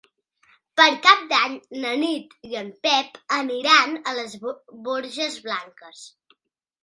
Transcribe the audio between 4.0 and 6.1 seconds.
a les Borges Blanques.